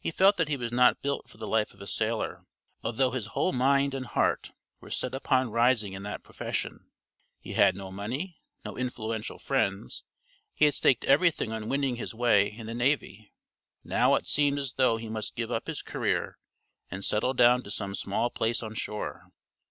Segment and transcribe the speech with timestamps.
[0.00, 2.46] He felt that he was not built for the life of a sailor,
[2.82, 6.86] although his whole mind and heart were set upon rising in that profession.
[7.38, 10.04] He had no money, no influential friends;
[10.54, 13.30] he had staked everything on winning his way in the navy.
[13.84, 16.38] Now it seemed as though he must give up his career
[16.90, 19.26] and settle down to some small place on shore.